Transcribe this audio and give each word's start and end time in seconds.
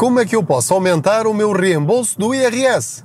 Como 0.00 0.18
é 0.18 0.24
que 0.24 0.34
eu 0.34 0.42
posso 0.42 0.72
aumentar 0.72 1.26
o 1.26 1.34
meu 1.34 1.52
reembolso 1.52 2.18
do 2.18 2.34
IRS? 2.34 3.04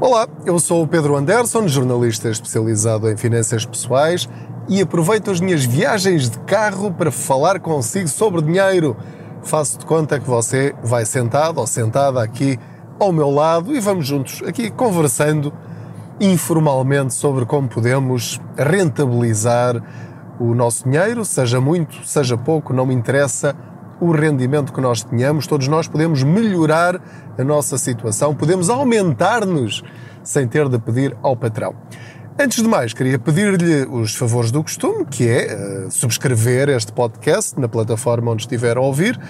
Olá, 0.00 0.26
eu 0.44 0.58
sou 0.58 0.82
o 0.82 0.88
Pedro 0.88 1.14
Anderson, 1.14 1.68
jornalista 1.68 2.28
especializado 2.28 3.08
em 3.08 3.16
finanças 3.16 3.64
pessoais 3.64 4.28
e 4.68 4.82
aproveito 4.82 5.30
as 5.30 5.38
minhas 5.38 5.64
viagens 5.64 6.28
de 6.28 6.40
carro 6.40 6.92
para 6.92 7.12
falar 7.12 7.60
consigo 7.60 8.08
sobre 8.08 8.42
dinheiro. 8.42 8.96
Faço 9.44 9.78
de 9.78 9.86
conta 9.86 10.18
que 10.18 10.26
você 10.26 10.74
vai 10.82 11.04
sentado 11.04 11.60
ou 11.60 11.68
sentada 11.68 12.20
aqui 12.20 12.58
ao 12.98 13.12
meu 13.12 13.30
lado 13.30 13.76
e 13.76 13.78
vamos 13.78 14.08
juntos 14.08 14.42
aqui 14.44 14.68
conversando 14.72 15.52
informalmente 16.20 17.14
sobre 17.14 17.46
como 17.46 17.68
podemos 17.68 18.40
rentabilizar 18.58 19.80
o 20.40 20.54
nosso 20.54 20.88
dinheiro, 20.88 21.22
seja 21.22 21.60
muito, 21.60 22.02
seja 22.06 22.36
pouco, 22.36 22.72
não 22.72 22.86
me 22.86 22.94
interessa 22.94 23.54
o 24.00 24.10
rendimento 24.10 24.72
que 24.72 24.80
nós 24.80 25.04
tenhamos, 25.04 25.46
todos 25.46 25.68
nós 25.68 25.86
podemos 25.86 26.22
melhorar 26.22 26.98
a 27.38 27.44
nossa 27.44 27.76
situação, 27.76 28.34
podemos 28.34 28.70
aumentar-nos 28.70 29.84
sem 30.24 30.48
ter 30.48 30.66
de 30.70 30.78
pedir 30.78 31.14
ao 31.22 31.36
patrão. 31.36 31.74
Antes 32.38 32.62
de 32.62 32.68
mais, 32.68 32.94
queria 32.94 33.18
pedir-lhe 33.18 33.82
os 33.84 34.14
favores 34.14 34.50
do 34.50 34.62
costume, 34.62 35.04
que 35.04 35.28
é 35.28 35.84
uh, 35.86 35.90
subscrever 35.90 36.70
este 36.70 36.90
podcast 36.90 37.60
na 37.60 37.68
plataforma 37.68 38.32
onde 38.32 38.44
estiver 38.44 38.78
a 38.78 38.80
ouvir, 38.80 39.20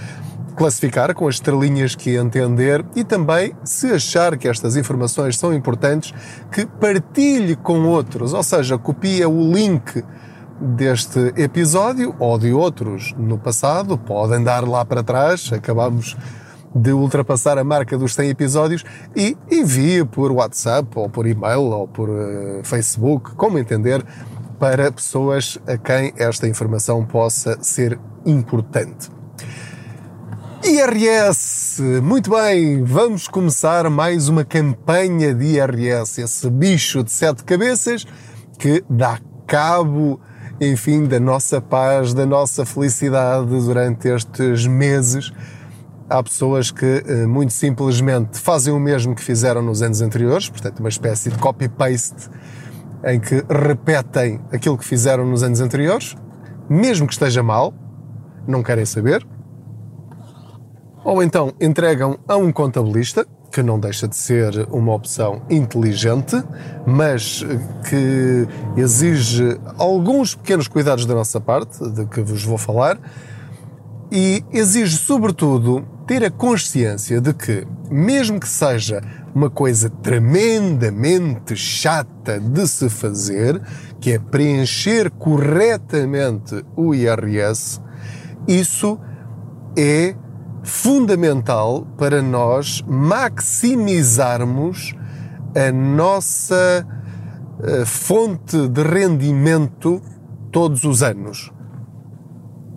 classificar 0.55 1.13
com 1.13 1.27
as 1.27 1.37
estrelinhas 1.37 1.97
que 1.97 2.15
entender 2.15 2.85
e 2.95 3.02
também, 3.02 3.52
se 3.65 3.91
achar 3.91 4.37
que 4.37 4.47
estas 4.47 4.77
informações 4.77 5.37
são 5.37 5.52
importantes, 5.52 6.15
que 6.52 6.65
partilhe 6.65 7.57
com 7.57 7.83
outros, 7.88 8.33
ou 8.33 8.43
seja, 8.45 8.79
copia 8.79 9.29
o 9.29 9.52
link 9.52 10.05
deste 10.61 11.33
episódio 11.37 12.15
ou 12.19 12.39
de 12.39 12.53
outros 12.53 13.15
no 13.17 13.39
passado, 13.39 13.97
podem 13.97 14.43
dar 14.45 14.67
lá 14.67 14.85
para 14.85 15.02
trás, 15.02 15.51
acabamos 15.52 16.17
de 16.75 16.93
ultrapassar 16.93 17.59
a 17.59 17.65
marca 17.65 17.99
dos 17.99 18.15
100 18.15 18.29
episódios 18.29 18.85
e 19.17 19.37
envie 19.51 20.05
por 20.05 20.30
WhatsApp 20.30 20.89
ou 20.95 21.09
por 21.09 21.27
e-mail 21.27 21.63
ou 21.63 21.89
por 21.89 22.09
uh, 22.09 22.61
Facebook, 22.63 23.35
como 23.35 23.59
entender, 23.59 24.05
para 24.59 24.93
pessoas 24.93 25.59
a 25.67 25.79
quem 25.79 26.13
esta 26.17 26.47
informação 26.47 27.05
possa 27.05 27.59
ser 27.63 27.99
importante. 28.27 29.11
IRS, 30.63 31.80
muito 32.02 32.30
bem, 32.30 32.85
vamos 32.85 33.27
começar 33.27 33.89
mais 33.89 34.29
uma 34.29 34.45
campanha 34.45 35.35
de 35.35 35.57
IRS, 35.57 36.21
esse 36.21 36.51
bicho 36.51 37.02
de 37.02 37.11
sete 37.11 37.43
cabeças 37.43 38.07
que 38.59 38.85
dá 38.89 39.19
cabo, 39.47 40.21
enfim, 40.61 41.07
da 41.07 41.19
nossa 41.19 41.61
paz, 41.61 42.13
da 42.13 42.27
nossa 42.27 42.65
felicidade 42.65 43.47
durante 43.47 44.09
estes 44.09 44.67
meses. 44.67 45.33
Há 46.09 46.23
pessoas 46.23 46.71
que 46.71 47.05
eh, 47.07 47.27
muito 47.27 47.52
simplesmente 47.52 48.39
fazem 48.39 48.73
o 48.73 48.79
mesmo 48.79 49.15
que 49.15 49.23
fizeram 49.23 49.63
nos 49.63 49.80
anos 49.80 50.02
anteriores, 50.02 50.49
portanto, 50.49 50.80
uma 50.80 50.89
espécie 50.89 51.30
de 51.30 51.39
copy-paste 51.39 52.29
em 53.05 53.19
que 53.19 53.45
repetem 53.49 54.41
aquilo 54.52 54.77
que 54.77 54.85
fizeram 54.85 55.25
nos 55.25 55.43
anos 55.43 55.61
anteriores, 55.61 56.17
mesmo 56.69 57.07
que 57.07 57.13
esteja 57.13 57.43
mal, 57.43 57.73
não 58.47 58.63
querem 58.63 58.85
saber 58.85 59.27
ou 61.05 61.23
então 61.23 61.52
entregam 61.61 62.19
a 62.29 62.37
um 62.37 62.52
contabilista, 62.52 63.27
que 63.51 63.62
não 63.62 63.79
deixa 63.79 64.06
de 64.06 64.16
ser 64.16 64.69
uma 64.70 64.94
opção 64.94 65.43
inteligente, 65.50 66.43
mas 66.87 67.44
que 67.88 68.47
exige 68.76 69.59
alguns 69.76 70.34
pequenos 70.34 70.69
cuidados 70.69 71.04
da 71.04 71.15
nossa 71.15 71.41
parte, 71.41 71.78
de 71.91 72.06
que 72.06 72.21
vos 72.21 72.44
vou 72.44 72.59
falar, 72.59 72.98
e 74.10 74.44
exige, 74.53 74.97
sobretudo, 74.97 75.84
ter 76.06 76.25
a 76.25 76.31
consciência 76.31 77.21
de 77.21 77.32
que, 77.32 77.66
mesmo 77.91 78.41
que 78.41 78.49
seja 78.49 79.00
uma 79.34 79.49
coisa 79.49 79.89
tremendamente 79.89 81.55
chata 81.55 82.41
de 82.41 82.66
se 82.66 82.89
fazer, 82.89 83.60
que 84.00 84.12
é 84.12 84.19
preencher 84.19 85.10
corretamente 85.10 86.65
o 86.77 86.94
IRS, 86.94 87.81
isso 88.49 88.99
é 89.77 90.16
fundamental 90.62 91.87
para 91.97 92.22
nós 92.22 92.84
maximizarmos 92.87 94.94
a 95.54 95.72
nossa 95.72 96.87
eh, 97.62 97.84
fonte 97.84 98.69
de 98.69 98.82
rendimento 98.82 100.00
todos 100.53 100.84
os 100.84 101.03
anos. 101.03 101.50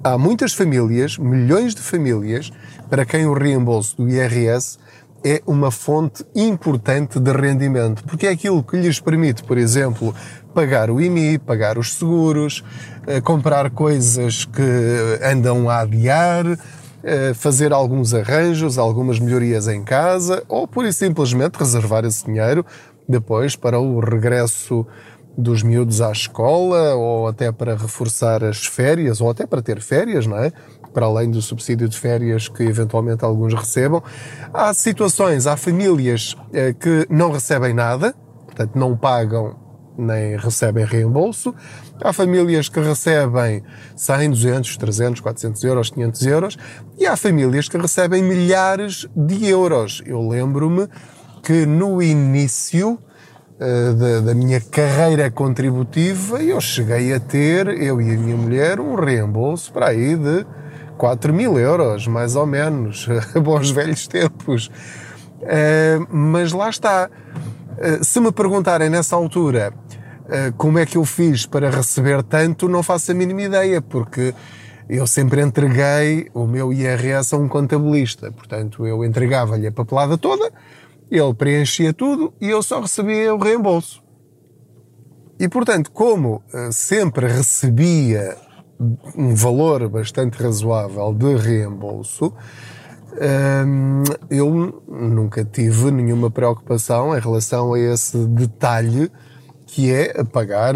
Há 0.04 0.18
muitas 0.18 0.54
famílias, 0.54 1.18
milhões 1.18 1.74
de 1.74 1.82
famílias, 1.82 2.52
para 2.90 3.06
quem 3.06 3.26
o 3.26 3.34
reembolso 3.34 3.98
do 3.98 4.10
IRS 4.10 4.78
é 5.24 5.42
uma 5.48 5.72
fonte 5.72 6.26
importante 6.36 7.20
de 7.20 7.32
rendimento, 7.32 8.04
porque 8.04 8.28
é 8.28 8.32
aquilo 8.32 8.62
que 8.62 8.76
lhes 8.76 9.00
permite, 9.00 9.44
por 9.44 9.58
exemplo, 9.58 10.14
pagar 10.54 10.92
o 10.92 11.00
IMI, 11.00 11.40
pagar 11.40 11.78
os 11.78 11.94
seguros, 11.94 12.62
eh, 13.08 13.22
comprar 13.22 13.72
coisas 13.72 14.44
que 14.44 15.20
andam 15.24 15.70
a 15.70 15.80
adiar, 15.80 16.46
fazer 17.36 17.74
alguns 17.74 18.14
arranjos, 18.14 18.78
algumas 18.78 19.20
melhorias 19.20 19.68
em 19.68 19.84
casa 19.84 20.44
ou 20.48 20.68
por 20.68 20.92
simplesmente 20.94 21.58
reservar 21.58 22.06
esse 22.06 22.26
dinheiro 22.26 22.66
depois 23.08 23.56
para 23.56 23.80
o 23.80 24.00
regresso 24.00 24.86
dos 25.38 25.64
miúdos 25.64 26.02
à 26.02 26.12
escola 26.12 26.94
ou 26.96 27.28
até 27.28 27.52
para 27.52 27.76
reforçar 27.76 28.44
as 28.44 28.66
férias 28.66 29.20
ou 29.20 29.30
até 29.30 29.46
para 29.46 29.62
ter 29.62 29.82
férias, 29.82 30.28
não 30.28 30.38
é? 30.38 30.52
Para 30.94 31.08
além 31.08 31.32
do 31.32 31.42
subsídio 31.42 31.90
de 31.90 32.00
férias 32.00 32.48
que 32.48 32.64
eventualmente 32.64 33.26
alguns 33.26 33.54
recebam. 33.54 34.04
Há 34.54 34.74
situações, 34.74 35.48
há 35.48 35.58
famílias 35.58 36.36
eh, 36.54 36.74
que 36.74 37.08
não 37.10 37.32
recebem 37.32 37.74
nada, 37.74 38.14
portanto 38.46 38.76
não 38.76 38.96
pagam 38.96 39.56
nem 39.98 40.38
recebem 40.38 40.86
reembolso. 40.86 41.54
Há 42.02 42.12
famílias 42.12 42.70
que 42.70 42.80
recebem 42.80 43.64
100, 43.96 44.30
200, 44.32 44.78
300, 44.78 45.22
400 45.22 45.64
euros, 45.64 45.90
500 45.90 46.26
euros 46.28 46.58
e 46.98 47.06
há 47.06 47.16
famílias 47.16 47.70
que 47.70 47.78
recebem 47.78 48.24
milhares 48.24 49.08
de 49.16 49.48
euros. 49.48 50.02
Eu 50.06 50.28
lembro-me 50.28 50.88
que 51.44 51.66
no 51.66 52.02
início 52.02 52.94
uh, 52.94 53.94
da, 53.94 54.20
da, 54.22 54.34
minha 54.34 54.62
carreira 54.62 55.30
contributiva 55.30 56.42
eu 56.42 56.60
cheguei 56.62 57.14
a 57.14 57.20
ter, 57.20 57.68
eu 57.68 58.02
e 58.02 58.12
a 58.12 58.18
minha 58.18 58.38
mulher, 58.38 58.80
um 58.80 58.96
reembolso 58.96 59.72
para 59.72 59.88
aí 59.90 60.16
de 60.16 60.46
4 60.98 61.34
mil 61.34 61.60
euros, 61.60 62.08
mais 62.08 62.36
ou 62.36 62.46
menos. 62.46 63.08
Bons 63.44 63.72
velhos 63.72 64.08
tempos. 64.08 64.68
Uh, 65.42 66.08
mas 66.10 66.54
lá 66.54 66.70
está. 66.70 67.10
Uh, 67.78 68.04
se 68.04 68.20
me 68.20 68.32
perguntarem 68.32 68.90
nessa 68.90 69.16
altura 69.16 69.74
eh, 70.30 70.54
como 70.58 70.80
é 70.80 70.86
que 70.86 70.98
eu 70.98 71.04
fiz 71.04 71.46
para 71.46 71.70
receber 71.70 72.24
tanto, 72.24 72.70
não 72.70 72.82
faço 72.82 73.12
a 73.12 73.14
mínima 73.14 73.42
ideia, 73.42 73.82
porque 73.82 74.34
eu 74.90 75.06
sempre 75.06 75.42
entreguei 75.42 76.30
o 76.34 76.48
meu 76.48 76.72
IRS 76.72 77.36
a 77.36 77.38
um 77.38 77.48
contabilista. 77.48 78.32
Portanto, 78.32 78.88
eu 78.88 79.04
entregava-lhe 79.04 79.68
a 79.68 79.72
papelada 79.72 80.18
toda, 80.18 80.52
ele 81.12 81.34
preenchia 81.34 81.94
tudo 81.94 82.34
e 82.40 82.50
eu 82.50 82.64
só 82.64 82.80
recebia 82.80 83.34
o 83.36 83.38
reembolso. 83.38 84.02
E, 85.40 85.50
portanto, 85.50 85.92
como 85.92 86.42
eh, 86.54 86.72
sempre 86.72 87.28
recebia 87.28 88.38
um 89.16 89.36
valor 89.36 89.88
bastante 89.90 90.42
razoável 90.42 91.14
de 91.14 91.36
reembolso, 91.36 92.34
eu 94.30 94.82
nunca 94.88 95.46
tive 95.46 95.92
nenhuma 95.92 96.32
preocupação 96.32 97.16
em 97.16 97.20
relação 97.20 97.74
a 97.74 97.80
esse 97.80 98.18
detalhe 98.28 99.12
que 99.66 99.92
é 99.92 100.24
pagar 100.24 100.76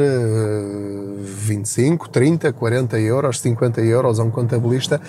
25, 1.20 2.10
30, 2.10 2.52
40 2.52 3.00
euros, 3.00 3.40
50 3.42 3.82
euros 3.82 4.20
a 4.20 4.24
um 4.24 4.32
contabilista 4.32 5.00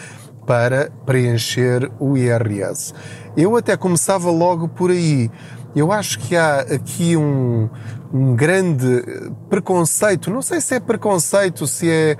para 0.46 0.90
preencher 1.04 1.90
o 1.98 2.16
IRS. 2.16 2.94
Eu 3.36 3.56
até 3.56 3.76
começava 3.76 4.30
logo 4.30 4.68
por 4.68 4.90
aí. 4.90 5.30
Eu 5.74 5.92
acho 5.92 6.18
que 6.18 6.34
há 6.36 6.60
aqui 6.60 7.16
um, 7.16 7.68
um 8.12 8.34
grande 8.34 9.04
preconceito, 9.48 10.30
não 10.30 10.42
sei 10.42 10.60
se 10.60 10.74
é 10.74 10.80
preconceito, 10.80 11.66
se 11.66 11.88
é 11.90 12.16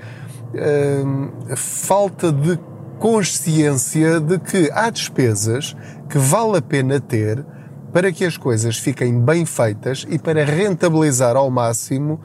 falta 1.55 2.31
de 2.31 2.59
consciência 2.99 4.19
de 4.19 4.37
que 4.37 4.69
há 4.73 4.89
despesas 4.89 5.75
que 6.09 6.17
vale 6.17 6.57
a 6.57 6.61
pena 6.61 6.99
ter 6.99 7.43
para 7.91 8.11
que 8.11 8.25
as 8.25 8.37
coisas 8.37 8.77
fiquem 8.77 9.19
bem 9.19 9.45
feitas 9.45 10.05
e 10.09 10.19
para 10.19 10.43
rentabilizar 10.43 11.35
ao 11.35 11.49
máximo, 11.49 12.19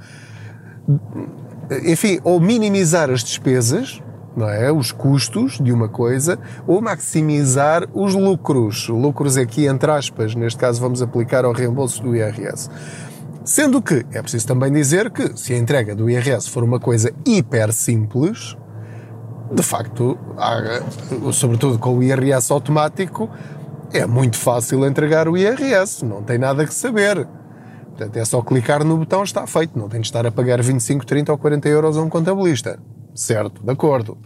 enfim, 1.84 2.18
ou 2.22 2.38
minimizar 2.38 3.10
as 3.10 3.24
despesas, 3.24 4.02
não 4.36 4.48
é? 4.48 4.70
Os 4.70 4.92
custos 4.92 5.58
de 5.58 5.72
uma 5.72 5.88
coisa, 5.88 6.38
ou 6.66 6.82
maximizar 6.82 7.88
os 7.94 8.14
lucros. 8.14 8.88
Lucros 8.88 9.36
aqui, 9.36 9.66
entre 9.66 9.90
aspas, 9.90 10.34
neste 10.34 10.58
caso 10.58 10.80
vamos 10.80 11.00
aplicar 11.00 11.44
ao 11.44 11.52
reembolso 11.52 12.02
do 12.02 12.14
IRS. 12.14 12.68
Sendo 13.44 13.80
que 13.80 14.04
é 14.12 14.20
preciso 14.20 14.46
também 14.46 14.72
dizer 14.72 15.10
que 15.10 15.36
se 15.36 15.52
a 15.52 15.58
entrega 15.58 15.94
do 15.94 16.10
IRS 16.10 16.48
for 16.48 16.64
uma 16.64 16.80
coisa 16.80 17.12
hiper 17.26 17.72
simples, 17.72 18.56
de 19.50 19.62
facto, 19.62 20.19
há, 20.37 20.82
sobretudo 21.32 21.79
com 21.79 21.99
o 21.99 22.02
IRS 22.02 22.52
automático, 22.52 23.29
é 23.93 24.06
muito 24.06 24.37
fácil 24.37 24.85
entregar 24.87 25.29
o 25.29 25.37
IRS, 25.37 26.05
não 26.05 26.23
tem 26.23 26.38
nada 26.38 26.67
que 26.67 26.75
saber. 26.75 27.26
Portanto, 27.96 28.17
é 28.17 28.25
só 28.25 28.43
clicar 28.43 28.85
no 28.85 28.99
botão, 28.99 29.23
está 29.23 29.46
feito. 29.46 29.79
Não 29.79 29.88
tem 29.88 30.00
de 30.00 30.08
estar 30.08 30.26
a 30.26 30.32
pagar 30.32 30.61
25, 30.61 31.06
30 31.06 31.31
ou 31.31 31.38
40 31.38 31.69
euros 31.69 31.96
a 31.96 32.02
um 32.02 32.08
contabilista. 32.08 32.81
Certo, 33.14 33.62
de 33.62 33.70
acordo. 33.70 34.19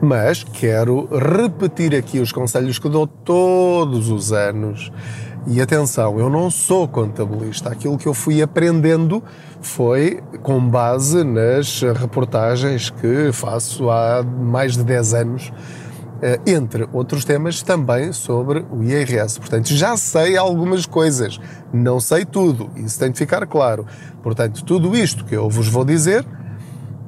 Mas 0.00 0.44
quero 0.44 1.08
repetir 1.12 1.94
aqui 1.94 2.20
os 2.20 2.30
conselhos 2.30 2.78
que 2.78 2.88
dou 2.88 3.06
todos 3.06 4.10
os 4.10 4.32
anos. 4.32 4.92
E 5.46 5.60
atenção, 5.60 6.20
eu 6.20 6.28
não 6.28 6.50
sou 6.50 6.86
contabilista. 6.86 7.70
Aquilo 7.70 7.98
que 7.98 8.06
eu 8.06 8.14
fui 8.14 8.42
aprendendo 8.42 9.22
foi 9.60 10.20
com 10.42 10.60
base 10.60 11.24
nas 11.24 11.80
reportagens 11.80 12.90
que 12.90 13.32
faço 13.32 13.90
há 13.90 14.22
mais 14.22 14.76
de 14.76 14.84
10 14.84 15.14
anos 15.14 15.52
eh, 16.20 16.40
entre 16.46 16.88
outros 16.92 17.24
temas 17.24 17.62
também 17.62 18.12
sobre 18.12 18.64
o 18.70 18.82
IRS. 18.82 19.38
Portanto, 19.38 19.68
já 19.68 19.96
sei 19.96 20.36
algumas 20.36 20.84
coisas, 20.84 21.40
não 21.72 22.00
sei 22.00 22.24
tudo, 22.24 22.70
isso 22.76 22.98
tem 22.98 23.10
de 23.10 23.18
ficar 23.18 23.46
claro. 23.46 23.86
Portanto, 24.22 24.64
tudo 24.64 24.96
isto 24.96 25.24
que 25.24 25.36
eu 25.36 25.48
vos 25.48 25.68
vou 25.68 25.84
dizer 25.84 26.26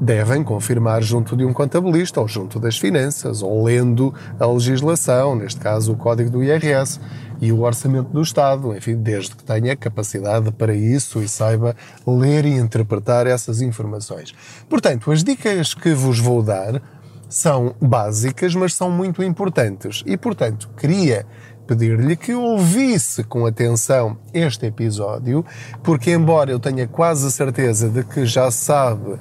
devem 0.00 0.43
confirmar 0.43 1.02
junto 1.02 1.37
de 1.37 1.44
um 1.44 1.52
contabilista 1.52 2.20
ou 2.20 2.26
junto 2.26 2.58
das 2.58 2.79
finanças, 2.79 3.43
ou 3.43 3.62
lendo 3.64 4.14
a 4.38 4.47
legislação, 4.47 5.37
neste 5.37 5.61
caso 5.61 5.93
o 5.93 5.97
código 5.97 6.31
do 6.31 6.43
IRS 6.43 6.99
e 7.41 7.52
o 7.52 7.61
orçamento 7.61 8.11
do 8.11 8.23
Estado, 8.23 8.75
enfim, 8.75 8.97
desde 8.97 9.37
que 9.37 9.44
tenha 9.44 9.76
capacidade 9.76 10.50
para 10.52 10.75
isso 10.75 11.23
e 11.23 11.29
saiba 11.29 11.76
ler 12.06 12.47
e 12.47 12.55
interpretar 12.55 13.26
essas 13.26 13.61
informações. 13.61 14.35
Portanto, 14.69 15.12
as 15.12 15.23
dicas 15.23 15.75
que 15.75 15.93
vos 15.93 16.19
vou 16.19 16.43
dar 16.43 16.81
são 17.29 17.75
básicas, 17.81 18.55
mas 18.55 18.75
são 18.75 18.91
muito 18.91 19.23
importantes. 19.23 20.02
E, 20.05 20.17
portanto, 20.17 20.69
queria 20.76 21.25
pedir-lhe 21.67 22.17
que 22.17 22.35
ouvisse 22.35 23.23
com 23.23 23.47
atenção 23.47 24.19
este 24.35 24.67
episódio, 24.67 25.44
porque, 25.85 26.11
embora 26.11 26.50
eu 26.50 26.58
tenha 26.58 26.88
quase 26.88 27.31
certeza 27.31 27.88
de 27.88 28.02
que 28.02 28.26
já 28.26 28.50
sabe 28.50 29.19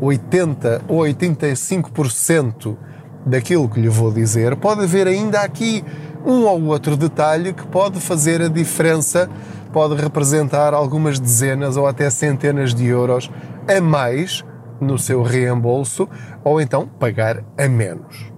80 0.00 0.82
ou 0.88 1.00
85% 1.00 2.76
daquilo 3.24 3.68
que 3.68 3.80
lhe 3.80 3.88
vou 3.88 4.12
dizer, 4.12 4.56
pode 4.56 4.82
haver 4.82 5.06
ainda 5.06 5.40
aqui 5.40 5.84
um 6.24 6.44
ou 6.44 6.64
outro 6.66 6.96
detalhe 6.96 7.52
que 7.52 7.66
pode 7.66 8.00
fazer 8.00 8.40
a 8.40 8.48
diferença, 8.48 9.28
pode 9.72 9.94
representar 9.94 10.74
algumas 10.74 11.18
dezenas 11.18 11.76
ou 11.76 11.86
até 11.86 12.08
centenas 12.10 12.74
de 12.74 12.86
euros 12.86 13.30
a 13.68 13.80
mais 13.80 14.44
no 14.80 14.98
seu 14.98 15.22
reembolso 15.22 16.08
ou 16.42 16.60
então 16.60 16.86
pagar 16.86 17.44
a 17.58 17.68
menos. 17.68 18.30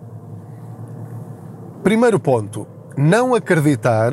Primeiro 1.82 2.18
ponto: 2.18 2.66
não 2.96 3.34
acreditar 3.34 4.12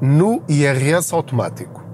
no 0.00 0.42
IRS 0.48 1.14
automático. 1.14 1.84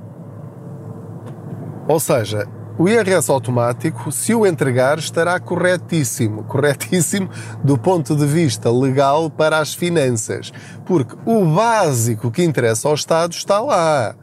Ou 1.87 2.01
seja, 2.01 2.47
o 2.83 2.89
IRS 2.89 3.31
automático, 3.31 4.11
se 4.11 4.35
o 4.35 4.45
entregar, 4.45 4.99
estará 4.99 5.39
corretíssimo, 5.39 6.43
corretíssimo 6.51 7.31
do 7.63 7.79
ponto 7.79 8.17
de 8.17 8.27
vista 8.27 8.73
legal 8.73 9.31
para 9.31 9.59
as 9.59 9.73
finanças, 9.73 10.53
porque 10.85 11.15
o 11.25 11.45
básico 11.45 12.29
que 12.29 12.43
interessa 12.43 12.89
ao 12.89 12.95
Estado 12.95 13.35
está 13.35 13.61
lá. 13.61 14.17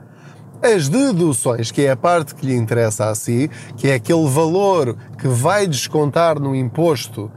As 0.61 0.89
deduções, 0.89 1.71
que 1.71 1.83
é 1.83 1.91
a 1.91 1.95
parte 1.95 2.35
que 2.35 2.45
lhe 2.45 2.53
interessa 2.53 3.09
a 3.09 3.15
si, 3.15 3.49
que 3.77 3.87
é 3.87 3.93
aquele 3.93 4.27
valor 4.27 4.97
que 5.17 5.29
vai 5.29 5.65
descontar 5.65 6.37
no 6.37 6.53
imposto 6.53 7.31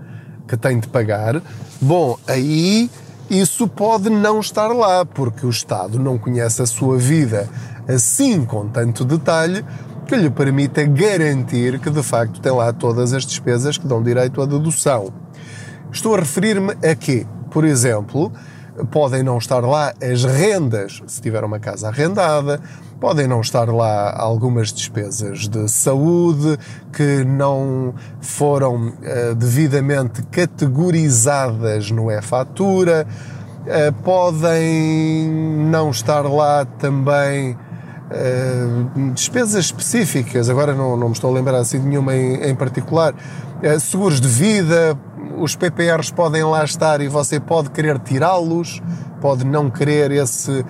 que 0.49 0.57
tem 0.57 0.81
de 0.81 0.89
pagar, 0.89 1.41
bom, 1.81 2.19
aí 2.27 2.91
isso 3.31 3.69
pode 3.69 4.11
não 4.11 4.41
estar 4.41 4.73
lá, 4.73 5.07
porque 5.07 5.47
o 5.47 5.51
Estado 5.51 6.01
não 6.01 6.19
conhece 6.19 6.63
a 6.63 6.67
sua 6.67 6.99
vida 6.99 7.49
assim 7.89 8.45
com 8.45 8.69
tanto 8.69 9.05
detalhe 9.05 9.65
que 10.13 10.19
lhe 10.19 10.29
permita 10.29 10.85
garantir 10.85 11.79
que 11.79 11.89
de 11.89 12.03
facto 12.03 12.39
tem 12.39 12.53
lá 12.53 12.71
todas 12.71 13.15
as 13.15 13.25
despesas 13.25 13.79
que 13.79 13.87
dão 13.87 14.03
direito 14.03 14.43
à 14.43 14.45
dedução. 14.45 15.11
Estou 15.91 16.15
a 16.15 16.19
referir-me 16.19 16.73
a 16.87 16.95
quê? 16.95 17.27
Por 17.51 17.65
exemplo, 17.65 18.31
podem 18.91 19.23
não 19.23 19.39
estar 19.39 19.61
lá 19.61 19.95
as 20.03 20.23
rendas, 20.23 21.01
se 21.07 21.19
tiver 21.23 21.43
uma 21.43 21.59
casa 21.59 21.89
arrendada, 21.89 22.61
podem 23.01 23.27
não 23.27 23.41
estar 23.41 23.71
lá 23.71 24.15
algumas 24.15 24.71
despesas 24.71 25.49
de 25.49 25.67
saúde 25.67 26.59
que 26.93 27.25
não 27.25 27.95
foram 28.21 28.89
uh, 28.89 29.35
devidamente 29.35 30.23
categorizadas 30.25 31.91
no 31.91 32.11
e-fatura, 32.11 33.07
uh, 33.63 33.93
podem 34.03 35.27
não 35.71 35.91
estar 35.91 36.21
lá 36.21 36.67
também 36.67 37.57
despesas 39.15 39.67
específicas, 39.67 40.49
agora 40.51 40.75
não, 40.75 40.97
não 40.97 41.09
me 41.09 41.15
estou 41.15 41.31
a 41.31 41.35
lembrar 41.35 41.59
assim 41.59 41.81
de 41.81 41.87
nenhuma 41.87 42.15
em, 42.15 42.51
em 42.51 42.55
particular, 42.55 43.15
seguros 43.81 44.21
de 44.21 44.29
vida, 44.29 44.99
os 45.39 45.57
PPRs 45.57 46.11
podem 46.11 46.43
lá 46.45 46.65
estar 46.65 47.01
e 47.01 47.09
você 47.09 47.41
pode 47.41 47.71
querer 47.71 47.99
tirá-los, 47.99 48.83
pode 49.21 49.45
não 49.45 49.71
querer 49.71 50.11
esse, 50.11 50.65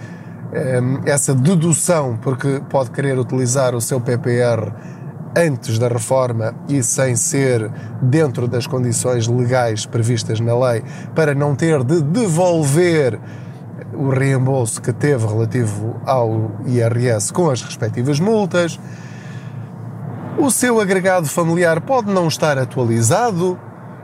ehm, 0.53 1.01
essa 1.07 1.35
dedução, 1.35 2.19
porque 2.21 2.61
pode 2.69 2.91
querer 2.91 3.19
utilizar 3.19 3.75
o 3.75 3.81
seu 3.81 4.01
PPR 4.01 4.73
antes 5.37 5.79
da 5.79 5.89
reforma 5.89 6.55
e 6.69 6.83
sem 6.83 7.17
ser 7.17 7.71
dentro 8.03 8.47
das 8.47 8.67
condições 8.67 9.27
legais 9.27 9.87
previstas 9.87 10.41
na 10.41 10.59
lei, 10.59 10.83
para 11.15 11.35
não 11.35 11.55
ter 11.55 11.83
de 11.83 12.03
devolver 12.03 13.19
o 13.93 14.09
reembolso 14.09 14.81
que 14.81 14.93
teve 14.93 15.27
relativo 15.27 16.01
ao 16.05 16.51
IRS 16.67 17.33
com 17.33 17.51
as 17.51 17.63
respectivas 17.63 18.21
multas. 18.21 18.79
O 20.39 20.51
seu 20.51 20.81
agregado 20.81 21.27
familiar 21.27 21.81
pode 21.81 22.11
não 22.11 22.29
estar 22.29 22.59
atualizado, 22.59 23.59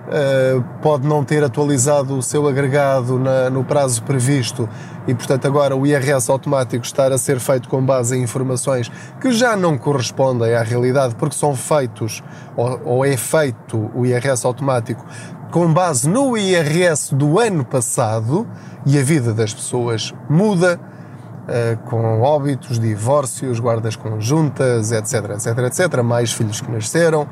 Uh, 0.08 0.64
pode 0.80 1.06
não 1.06 1.22
ter 1.22 1.44
atualizado 1.44 2.16
o 2.16 2.22
seu 2.22 2.48
agregado 2.48 3.20
no 3.52 3.62
prazo 3.62 4.02
previsto 4.04 4.66
e, 5.06 5.14
portanto, 5.14 5.46
agora 5.46 5.76
o 5.76 5.86
IRS 5.86 6.30
automático 6.30 6.82
estar 6.82 7.12
a 7.12 7.18
ser 7.18 7.38
feito 7.38 7.68
com 7.68 7.84
base 7.84 8.16
em 8.16 8.22
informações 8.22 8.90
que 9.20 9.32
já 9.32 9.54
não 9.54 9.76
correspondem 9.76 10.54
à 10.54 10.62
realidade, 10.62 11.14
porque 11.14 11.34
são 11.34 11.54
feitos, 11.54 12.22
ou 12.56 13.04
é 13.04 13.18
feito 13.18 13.90
o 13.94 14.06
IRS 14.06 14.46
automático 14.46 15.04
com 15.50 15.72
base 15.72 16.08
no 16.08 16.36
IRS 16.36 17.14
do 17.14 17.38
ano 17.38 17.64
passado 17.64 18.46
e 18.84 18.98
a 18.98 19.02
vida 19.02 19.32
das 19.32 19.52
pessoas 19.54 20.14
muda 20.28 20.78
uh, 20.78 21.88
com 21.88 22.20
óbitos, 22.20 22.78
divórcios, 22.78 23.58
guardas 23.58 23.96
conjuntas, 23.96 24.92
etc, 24.92 25.30
etc, 25.30 25.58
etc, 25.66 26.02
mais 26.02 26.32
filhos 26.32 26.60
que 26.60 26.70
nasceram. 26.70 27.26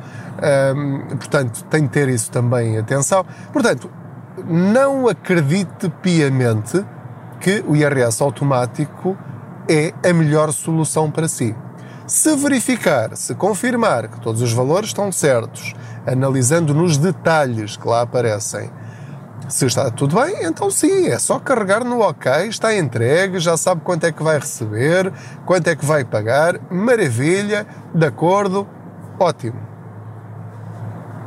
Portanto, 1.18 1.64
tem 1.64 1.82
de 1.82 1.88
ter 1.88 2.08
isso 2.08 2.30
também 2.30 2.75
em 2.75 2.78
atenção. 2.78 3.25
Portanto, 3.52 3.90
não 4.44 5.08
acredite 5.08 5.88
piamente 6.02 6.85
que 7.40 7.64
o 7.66 7.76
IRS 7.76 8.23
automático 8.23 9.16
é 9.68 9.92
a 10.08 10.12
melhor 10.12 10.52
solução 10.52 11.11
para 11.11 11.28
si. 11.28 11.54
Se 12.06 12.36
verificar, 12.36 13.16
se 13.16 13.34
confirmar 13.34 14.06
que 14.06 14.20
todos 14.20 14.40
os 14.40 14.52
valores 14.52 14.90
estão 14.90 15.10
certos, 15.10 15.75
analisando 16.06 16.72
nos 16.72 16.96
detalhes 16.96 17.76
que 17.76 17.88
lá 17.88 18.02
aparecem, 18.02 18.70
se 19.48 19.66
está 19.66 19.90
tudo 19.90 20.20
bem, 20.20 20.44
então 20.44 20.70
sim, 20.70 21.08
é 21.08 21.18
só 21.18 21.40
carregar 21.40 21.84
no 21.84 22.00
OK, 22.00 22.30
está 22.46 22.76
entregue, 22.76 23.40
já 23.40 23.56
sabe 23.56 23.80
quanto 23.82 24.04
é 24.04 24.12
que 24.12 24.22
vai 24.22 24.38
receber, 24.38 25.12
quanto 25.44 25.66
é 25.66 25.75
que 25.75 25.84
vai 25.84 26.04
pagar, 26.04 26.60
maravilha, 26.70 27.66
de 27.92 28.06
acordo, 28.06 28.68
ótimo. 29.18 29.58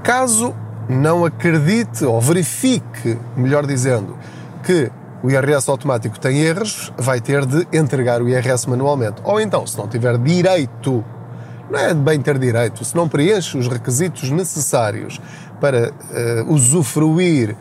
Caso 0.01 0.55
não 0.87 1.25
acredite 1.25 2.05
ou 2.05 2.21
verifique, 2.21 3.17
melhor 3.35 3.65
dizendo, 3.65 4.17
que 4.63 4.89
o 5.21 5.29
IRS 5.29 5.69
automático 5.69 6.19
tem 6.19 6.39
erros, 6.41 6.93
vai 6.97 7.19
ter 7.19 7.45
de 7.45 7.67
entregar 7.73 8.21
o 8.21 8.29
IRS 8.29 8.69
manualmente. 8.69 9.21
Ou 9.23 9.39
então, 9.39 9.67
se 9.67 9.77
não 9.77 9.87
tiver 9.87 10.17
direito, 10.17 11.03
não 11.69 11.79
é 11.79 11.93
bem 11.93 12.21
ter 12.21 12.37
direito, 12.37 12.83
se 12.85 12.95
não 12.95 13.07
preenche 13.07 13.57
os 13.57 13.67
requisitos 13.67 14.29
necessários 14.29 15.19
para 15.59 15.91
uh, 15.91 16.53
usufruir 16.53 17.55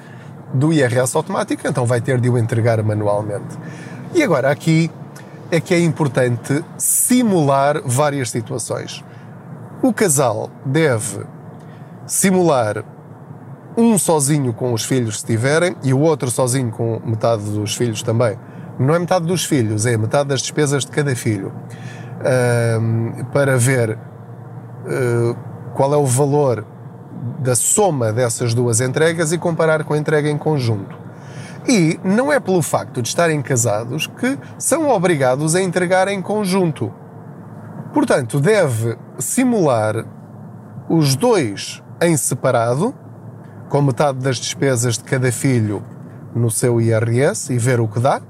do 0.55 0.73
IRS 0.73 1.17
automático, 1.17 1.67
então 1.67 1.85
vai 1.85 2.01
ter 2.01 2.21
de 2.21 2.31
o 2.31 2.39
entregar 2.39 2.83
manualmente. 2.83 3.59
E 4.15 4.23
agora 4.23 4.51
aqui 4.51 4.91
é 5.51 5.61
que 5.61 5.75
é 5.75 5.81
importante 5.81 6.65
simular 6.77 7.83
várias 7.85 8.31
situações. 8.31 9.05
O 9.83 9.93
casal 9.93 10.51
deve 10.65 11.25
simular 12.07 12.85
um 13.79 13.97
sozinho 13.97 14.53
com 14.53 14.73
os 14.73 14.85
filhos 14.85 15.21
se 15.21 15.27
tiverem 15.27 15.77
e 15.85 15.95
o 15.95 16.01
outro 16.01 16.31
sozinho 16.31 16.71
com 16.71 17.01
metade 17.05 17.45
dos 17.45 17.77
filhos 17.77 18.03
também. 18.03 18.37
Não 18.79 18.95
é 18.95 18.99
metade 18.99 19.25
dos 19.25 19.45
filhos, 19.45 19.87
é 19.87 19.97
metade 19.97 20.29
das 20.29 20.43
despesas 20.43 20.85
de 20.85 20.91
cada 20.91 21.15
filho. 21.15 21.53
uh, 22.19 23.25
para 23.27 23.57
ver 23.57 23.91
uh, 23.97 25.37
qual 25.75 25.95
é 25.95 25.97
o 25.97 26.07
valor 26.07 26.67
da 27.41 27.55
soma 27.55 28.13
dessas 28.13 28.55
duas 28.55 28.81
entregas 28.81 29.33
e 29.33 29.39
comparar 29.39 29.85
com 29.85 29.95
a 29.95 29.99
entrega 29.99 30.29
em 30.29 30.39
conjunto. 30.39 30.97
E 31.69 32.01
não 32.03 32.33
é 32.33 32.41
pelo 32.41 32.63
facto 32.63 33.03
de 33.03 33.09
estarem 33.09 33.43
casados 33.43 34.07
que 34.07 34.39
são 34.59 34.89
obrigados 34.89 35.55
a 35.55 35.61
entregar 35.61 36.09
em 36.09 36.23
conjunto. 36.23 36.93
Portanto, 37.93 38.41
deve 38.41 38.97
simular 39.19 40.05
os 40.89 41.15
dois 41.15 41.83
em 42.01 42.17
separado, 42.17 42.95
com 43.69 43.83
metade 43.83 44.19
das 44.19 44.37
despesas 44.37 44.97
de 44.97 45.05
cada 45.05 45.31
filho 45.31 45.83
no 46.35 46.51
seu 46.51 46.81
IRS 46.81 47.53
e 47.53 47.59
ver 47.59 47.81
o 47.81 47.89
que 47.89 48.01
dá, 48.01 48.21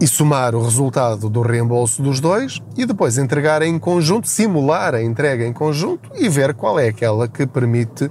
e 0.00 0.06
somar 0.06 0.54
o 0.54 0.64
resultado 0.64 1.30
do 1.30 1.42
reembolso 1.42 2.02
dos 2.02 2.18
dois 2.18 2.60
e 2.76 2.84
depois 2.84 3.18
entregar 3.18 3.62
em 3.62 3.78
conjunto, 3.78 4.26
simular 4.26 4.96
a 4.96 5.02
entrega 5.02 5.46
em 5.46 5.52
conjunto 5.52 6.10
e 6.16 6.28
ver 6.28 6.54
qual 6.54 6.78
é 6.78 6.88
aquela 6.88 7.28
que 7.28 7.46
permite 7.46 8.10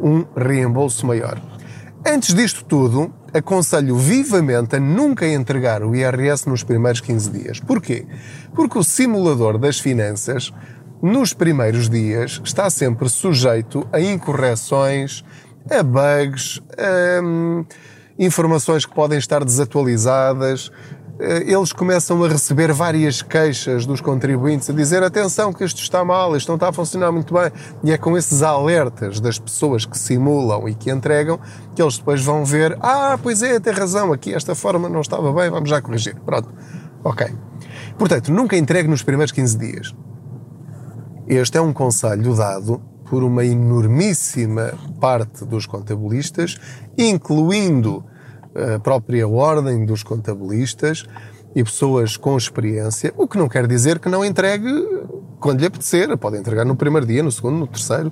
um 0.00 0.24
reembolso 0.34 1.06
maior. 1.06 1.38
Antes 2.06 2.34
disto 2.34 2.64
tudo, 2.64 3.12
aconselho 3.34 3.94
vivamente 3.96 4.76
a 4.76 4.80
nunca 4.80 5.26
entregar 5.26 5.82
o 5.82 5.94
IRS 5.94 6.48
nos 6.48 6.62
primeiros 6.62 7.02
15 7.02 7.30
dias. 7.30 7.60
Porquê? 7.60 8.06
Porque 8.54 8.78
o 8.78 8.84
simulador 8.84 9.58
das 9.58 9.78
finanças, 9.78 10.50
nos 11.02 11.32
primeiros 11.32 11.88
dias, 11.88 12.40
está 12.44 12.68
sempre 12.70 13.08
sujeito 13.08 13.86
a 13.92 14.00
incorreções, 14.00 15.24
a 15.70 15.82
bugs, 15.82 16.60
a 16.76 17.22
hum, 17.22 17.64
informações 18.18 18.84
que 18.84 18.94
podem 18.94 19.18
estar 19.18 19.44
desatualizadas, 19.44 20.70
eh, 21.20 21.44
eles 21.46 21.72
começam 21.72 22.22
a 22.22 22.28
receber 22.28 22.72
várias 22.72 23.22
queixas 23.22 23.84
dos 23.84 24.00
contribuintes 24.00 24.70
a 24.70 24.72
dizer 24.72 25.02
atenção 25.02 25.52
que 25.52 25.64
isto 25.64 25.80
está 25.82 26.04
mal, 26.04 26.36
isto 26.36 26.48
não 26.48 26.54
está 26.54 26.68
a 26.68 26.72
funcionar 26.72 27.10
muito 27.10 27.34
bem. 27.34 27.50
E 27.82 27.92
é 27.92 27.98
com 27.98 28.16
esses 28.16 28.42
alertas 28.42 29.20
das 29.20 29.38
pessoas 29.38 29.84
que 29.84 29.98
simulam 29.98 30.68
e 30.68 30.74
que 30.74 30.90
entregam 30.90 31.38
que 31.74 31.82
eles 31.82 31.98
depois 31.98 32.22
vão 32.22 32.44
ver 32.44 32.76
ah, 32.80 33.18
pois 33.20 33.42
é, 33.42 33.58
tem 33.58 33.72
razão, 33.72 34.12
aqui 34.12 34.32
esta 34.32 34.54
forma 34.54 34.88
não 34.88 35.00
estava 35.00 35.32
bem, 35.32 35.50
vamos 35.50 35.68
já 35.68 35.82
corrigir. 35.82 36.16
Pronto. 36.24 36.48
Ok. 37.02 37.26
Portanto, 37.98 38.32
nunca 38.32 38.56
entregue 38.56 38.88
nos 38.88 39.02
primeiros 39.02 39.32
15 39.32 39.58
dias. 39.58 39.94
Este 41.28 41.58
é 41.58 41.60
um 41.60 41.74
conselho 41.74 42.34
dado 42.34 42.80
por 43.04 43.22
uma 43.22 43.44
enormíssima 43.44 44.72
parte 44.98 45.44
dos 45.44 45.66
contabilistas, 45.66 46.56
incluindo 46.96 48.02
a 48.54 48.78
própria 48.78 49.28
ordem 49.28 49.84
dos 49.84 50.02
contabilistas 50.02 51.04
e 51.54 51.62
pessoas 51.62 52.16
com 52.16 52.34
experiência, 52.34 53.12
o 53.14 53.28
que 53.28 53.36
não 53.36 53.46
quer 53.46 53.66
dizer 53.66 53.98
que 53.98 54.08
não 54.08 54.24
entregue 54.24 54.70
quando 55.38 55.60
lhe 55.60 55.66
apetecer. 55.66 56.16
Pode 56.16 56.38
entregar 56.38 56.64
no 56.64 56.74
primeiro 56.74 57.06
dia, 57.06 57.22
no 57.22 57.30
segundo, 57.30 57.58
no 57.58 57.66
terceiro, 57.66 58.10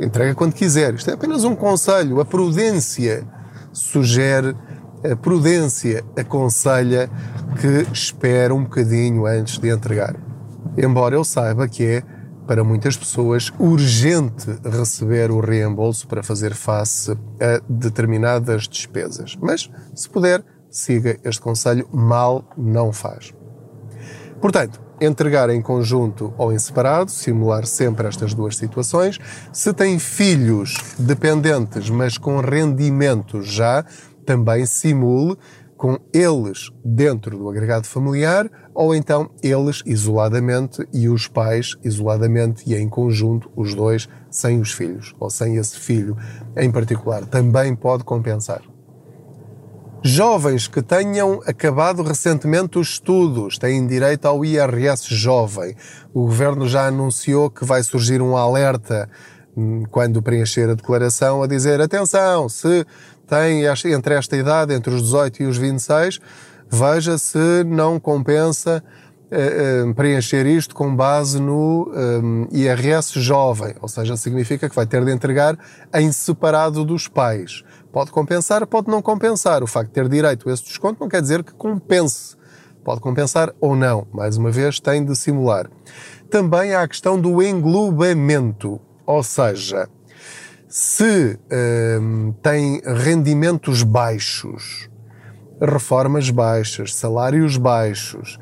entrega 0.00 0.34
quando 0.34 0.52
quiser. 0.52 0.92
Isto 0.92 1.10
é 1.10 1.14
apenas 1.14 1.44
um 1.44 1.54
conselho. 1.54 2.20
A 2.20 2.24
prudência 2.24 3.24
sugere, 3.72 4.56
a 5.08 5.14
prudência 5.14 6.04
aconselha 6.16 7.08
que 7.60 7.86
espere 7.92 8.52
um 8.52 8.64
bocadinho 8.64 9.24
antes 9.24 9.56
de 9.56 9.68
entregar. 9.68 10.16
Embora 10.76 11.14
eu 11.14 11.22
saiba 11.22 11.68
que 11.68 11.84
é 11.84 12.15
para 12.46 12.62
muitas 12.62 12.96
pessoas 12.96 13.52
urgente 13.58 14.46
receber 14.64 15.30
o 15.30 15.40
reembolso 15.40 16.06
para 16.06 16.22
fazer 16.22 16.54
face 16.54 17.12
a 17.12 17.60
determinadas 17.68 18.68
despesas. 18.68 19.36
Mas, 19.40 19.70
se 19.94 20.08
puder, 20.08 20.44
siga 20.70 21.18
este 21.24 21.40
conselho, 21.40 21.88
mal 21.92 22.44
não 22.56 22.92
faz. 22.92 23.34
Portanto, 24.40 24.80
entregar 25.00 25.50
em 25.50 25.60
conjunto 25.60 26.32
ou 26.38 26.52
em 26.52 26.58
separado, 26.58 27.10
simular 27.10 27.66
sempre 27.66 28.06
estas 28.06 28.32
duas 28.32 28.56
situações. 28.56 29.18
Se 29.52 29.72
tem 29.72 29.98
filhos 29.98 30.76
dependentes, 30.98 31.90
mas 31.90 32.16
com 32.16 32.40
rendimentos 32.40 33.46
já, 33.46 33.84
também 34.24 34.66
simule 34.66 35.36
com 35.76 35.98
eles 36.12 36.70
dentro 36.84 37.36
do 37.36 37.48
agregado 37.48 37.86
familiar 37.86 38.50
ou 38.74 38.94
então 38.94 39.30
eles 39.42 39.82
isoladamente 39.84 40.86
e 40.92 41.08
os 41.08 41.28
pais 41.28 41.76
isoladamente 41.84 42.62
e 42.66 42.74
em 42.74 42.88
conjunto, 42.88 43.50
os 43.54 43.74
dois, 43.74 44.08
sem 44.30 44.60
os 44.60 44.72
filhos 44.72 45.14
ou 45.18 45.30
sem 45.30 45.56
esse 45.56 45.78
filho 45.78 46.16
em 46.56 46.70
particular. 46.70 47.24
Também 47.26 47.74
pode 47.74 48.04
compensar. 48.04 48.62
Jovens 50.02 50.68
que 50.68 50.82
tenham 50.82 51.40
acabado 51.46 52.02
recentemente 52.02 52.78
os 52.78 52.90
estudos 52.90 53.58
têm 53.58 53.86
direito 53.86 54.26
ao 54.26 54.44
IRS 54.44 55.12
jovem. 55.12 55.74
O 56.14 56.22
governo 56.22 56.68
já 56.68 56.86
anunciou 56.86 57.50
que 57.50 57.64
vai 57.64 57.82
surgir 57.82 58.22
um 58.22 58.36
alerta 58.36 59.08
hum, 59.56 59.82
quando 59.90 60.22
preencher 60.22 60.70
a 60.70 60.74
declaração 60.74 61.42
a 61.42 61.46
dizer 61.48 61.80
atenção, 61.80 62.48
se 62.48 62.86
tem 63.26 63.64
entre 63.92 64.14
esta 64.14 64.36
idade, 64.36 64.72
entre 64.72 64.94
os 64.94 65.02
18 65.02 65.42
e 65.42 65.46
os 65.46 65.56
26, 65.56 66.20
veja 66.70 67.18
se 67.18 67.64
não 67.64 67.98
compensa 67.98 68.82
eh, 69.28 69.84
eh, 69.88 69.92
preencher 69.94 70.46
isto 70.46 70.72
com 70.72 70.94
base 70.94 71.40
no 71.40 71.90
eh, 72.52 72.56
IRS 72.56 73.20
jovem, 73.20 73.74
ou 73.80 73.88
seja, 73.88 74.16
significa 74.16 74.68
que 74.68 74.76
vai 74.76 74.86
ter 74.86 75.04
de 75.04 75.10
entregar 75.10 75.58
em 75.92 76.12
separado 76.12 76.84
dos 76.84 77.08
pais. 77.08 77.64
Pode 77.92 78.12
compensar, 78.12 78.64
pode 78.68 78.88
não 78.88 79.02
compensar. 79.02 79.64
O 79.64 79.66
facto 79.66 79.88
de 79.88 79.94
ter 79.94 80.08
direito 80.08 80.48
a 80.48 80.52
esse 80.52 80.64
desconto 80.64 81.00
não 81.00 81.08
quer 81.08 81.20
dizer 81.20 81.42
que 81.42 81.52
compense. 81.52 82.36
Pode 82.84 83.00
compensar 83.00 83.52
ou 83.60 83.74
não. 83.74 84.06
Mais 84.12 84.36
uma 84.36 84.50
vez, 84.50 84.78
tem 84.78 85.04
de 85.04 85.16
simular. 85.16 85.68
Também 86.30 86.74
há 86.74 86.82
a 86.82 86.88
questão 86.88 87.20
do 87.20 87.42
englobamento, 87.42 88.80
ou 89.04 89.24
seja, 89.24 89.88
se 90.68 91.38
um, 92.00 92.32
tem 92.42 92.80
rendimentos 92.84 93.82
baixos, 93.82 94.90
reformas 95.60 96.28
baixas, 96.30 96.94
salários 96.94 97.56
baixos 97.56 98.38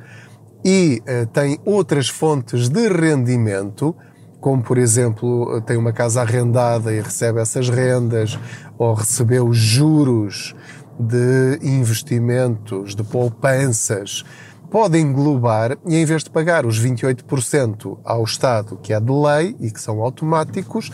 e 0.64 1.02
uh, 1.02 1.26
tem 1.26 1.59
outras 1.64 2.09
fontes 2.09 2.69
de 2.69 2.88
rendimento, 2.88 3.95
como 4.40 4.62
por 4.62 4.78
exemplo 4.78 5.61
tem 5.62 5.76
uma 5.76 5.93
casa 5.93 6.23
arrendada 6.23 6.93
e 6.93 7.00
recebe 7.00 7.40
essas 7.40 7.69
rendas, 7.69 8.38
ou 8.78 8.95
recebeu 8.95 9.52
juros 9.52 10.54
de 10.99 11.59
investimentos, 11.62 12.95
de 12.95 13.02
poupanças, 13.04 14.25
pode 14.71 14.99
englobar 14.99 15.76
e 15.87 15.97
em 15.97 16.04
vez 16.04 16.25
de 16.25 16.31
pagar 16.31 16.64
os 16.64 16.83
28% 16.83 17.99
ao 18.02 18.25
Estado, 18.25 18.78
que 18.83 18.93
é 18.93 19.00
de 19.00 19.12
lei 19.12 19.57
e 19.61 19.71
que 19.71 19.81
são 19.81 20.00
automáticos, 20.00 20.90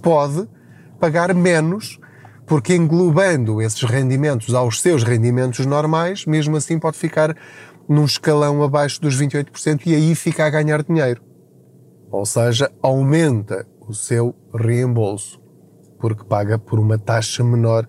pode 0.00 0.48
pagar 0.98 1.34
menos, 1.34 1.98
porque 2.46 2.74
englobando 2.74 3.60
esses 3.60 3.82
rendimentos 3.82 4.54
aos 4.54 4.80
seus 4.80 5.02
rendimentos 5.02 5.64
normais, 5.66 6.24
mesmo 6.26 6.56
assim 6.56 6.78
pode 6.78 6.96
ficar 6.96 7.36
num 7.88 8.04
escalão 8.04 8.62
abaixo 8.62 9.00
dos 9.00 9.18
28% 9.20 9.86
e 9.86 9.94
aí 9.94 10.14
fica 10.14 10.44
a 10.44 10.50
ganhar 10.50 10.82
dinheiro. 10.82 11.22
Ou 12.10 12.24
seja, 12.24 12.70
aumenta 12.82 13.66
o 13.86 13.94
seu 13.94 14.34
reembolso, 14.54 15.40
porque 15.98 16.24
paga 16.24 16.58
por 16.58 16.78
uma 16.78 16.98
taxa 16.98 17.42
menor 17.42 17.86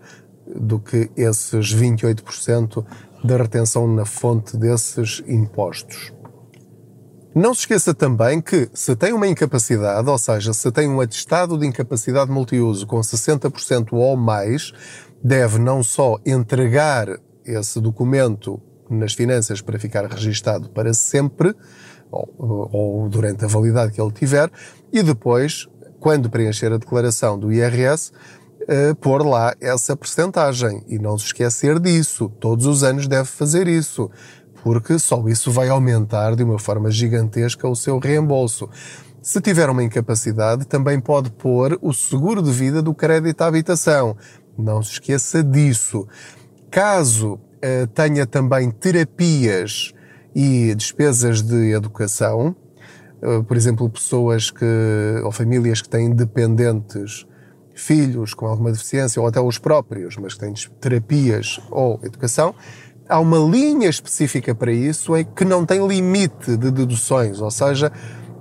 do 0.55 0.79
que 0.79 1.09
esses 1.15 1.73
28% 1.73 2.85
da 3.23 3.37
retenção 3.37 3.87
na 3.87 4.05
fonte 4.05 4.57
desses 4.57 5.21
impostos. 5.27 6.13
Não 7.33 7.53
se 7.53 7.61
esqueça 7.61 7.93
também 7.93 8.41
que, 8.41 8.69
se 8.73 8.95
tem 8.95 9.13
uma 9.13 9.27
incapacidade, 9.27 10.09
ou 10.09 10.17
seja, 10.17 10.51
se 10.51 10.71
tem 10.71 10.89
um 10.89 10.99
atestado 10.99 11.59
de 11.59 11.67
incapacidade 11.67 12.31
multiuso 12.31 12.87
com 12.87 12.99
60% 12.99 13.89
ou 13.91 14.17
mais, 14.17 14.71
deve 15.23 15.59
não 15.59 15.83
só 15.83 16.17
entregar 16.25 17.07
esse 17.45 17.79
documento 17.79 18.59
nas 18.89 19.13
finanças 19.13 19.61
para 19.61 19.77
ficar 19.77 20.05
registado 20.07 20.69
para 20.69 20.91
sempre, 20.91 21.53
ou, 22.11 22.69
ou 22.71 23.09
durante 23.09 23.45
a 23.45 23.47
validade 23.47 23.91
que 23.91 24.01
ele 24.01 24.11
tiver, 24.11 24.49
e 24.91 25.03
depois, 25.03 25.67
quando 25.99 26.31
preencher 26.31 26.73
a 26.73 26.77
declaração 26.77 27.37
do 27.37 27.51
IRS, 27.51 28.11
Uh, 28.61 28.93
pôr 28.97 29.25
lá 29.25 29.55
essa 29.59 29.95
percentagem 29.95 30.83
e 30.87 30.99
não 30.99 31.17
se 31.17 31.27
esquecer 31.27 31.79
disso. 31.79 32.29
Todos 32.39 32.67
os 32.67 32.83
anos 32.83 33.07
deve 33.07 33.27
fazer 33.27 33.67
isso 33.67 34.11
porque 34.63 34.99
só 34.99 35.27
isso 35.27 35.51
vai 35.51 35.69
aumentar 35.69 36.35
de 36.35 36.43
uma 36.43 36.59
forma 36.59 36.91
gigantesca 36.91 37.67
o 37.67 37.75
seu 37.75 37.99
reembolso. 37.99 38.69
Se 39.21 39.41
tiver 39.41 39.69
uma 39.69 39.83
incapacidade, 39.83 40.65
também 40.65 40.99
pode 40.99 41.29
pôr 41.31 41.77
o 41.81 41.93
seguro 41.93 42.41
de 42.41 42.51
vida 42.51 42.81
do 42.81 42.93
crédito 42.93 43.41
à 43.41 43.47
habitação. 43.47 44.15
Não 44.57 44.81
se 44.81 44.93
esqueça 44.93 45.43
disso. 45.43 46.07
Caso 46.71 47.39
eh, 47.61 47.85
tenha 47.87 48.25
também 48.25 48.71
terapias 48.71 49.93
e 50.33 50.73
despesas 50.75 51.41
de 51.41 51.71
educação, 51.71 52.55
eh, 53.21 53.41
por 53.41 53.57
exemplo, 53.57 53.89
pessoas 53.89 54.49
que, 54.49 54.65
ou 55.23 55.31
famílias 55.31 55.81
que 55.81 55.89
têm 55.89 56.11
dependentes, 56.11 57.25
filhos 57.73 58.33
com 58.33 58.45
alguma 58.45 58.71
deficiência, 58.71 59.21
ou 59.21 59.27
até 59.27 59.39
os 59.39 59.57
próprios, 59.57 60.17
mas 60.17 60.33
que 60.33 60.39
têm 60.39 60.53
terapias 60.79 61.59
ou 61.71 61.99
educação, 62.03 62.53
há 63.09 63.19
uma 63.19 63.39
linha 63.39 63.89
específica 63.89 64.53
para 64.53 64.71
isso 64.71 65.15
é 65.15 65.23
que 65.23 65.43
não 65.43 65.65
tem 65.65 65.85
limite 65.85 66.55
de 66.55 66.69
deduções, 66.69 67.41
ou 67.41 67.49
seja, 67.49 67.91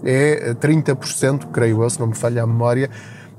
é 0.05 0.55
30%, 0.55 1.51
creio 1.51 1.83
eu, 1.83 1.91
se 1.91 1.99
não 1.99 2.09
me 2.09 2.15
falha 2.15 2.43
a 2.43 2.47
memória, 2.47 2.91